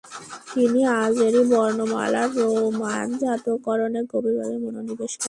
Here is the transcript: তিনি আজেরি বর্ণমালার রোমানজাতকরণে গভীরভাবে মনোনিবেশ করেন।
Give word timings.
তিনি 0.51 0.79
আজেরি 1.01 1.41
বর্ণমালার 1.51 2.29
রোমানজাতকরণে 2.37 4.01
গভীরভাবে 4.11 4.55
মনোনিবেশ 4.63 5.11
করেন। 5.11 5.19